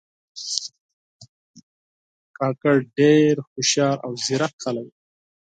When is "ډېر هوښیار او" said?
2.97-4.11